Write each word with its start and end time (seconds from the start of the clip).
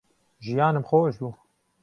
ژیانم 0.45 0.83
خۆش 0.89 1.15
بوو 1.21 1.29